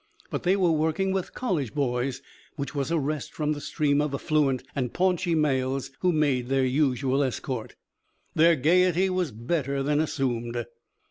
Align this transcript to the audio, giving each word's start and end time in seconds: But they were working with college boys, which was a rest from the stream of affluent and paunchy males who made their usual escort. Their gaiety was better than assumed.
But 0.31 0.41
they 0.41 0.55
were 0.55 0.71
working 0.71 1.11
with 1.11 1.35
college 1.35 1.75
boys, 1.75 2.23
which 2.55 2.73
was 2.73 2.89
a 2.89 2.97
rest 2.97 3.33
from 3.35 3.51
the 3.53 3.61
stream 3.61 4.01
of 4.01 4.15
affluent 4.15 4.63
and 4.75 4.91
paunchy 4.91 5.35
males 5.35 5.91
who 5.99 6.11
made 6.11 6.47
their 6.49 6.65
usual 6.65 7.21
escort. 7.21 7.75
Their 8.33 8.55
gaiety 8.55 9.11
was 9.11 9.31
better 9.31 9.83
than 9.83 9.99
assumed. 9.99 10.65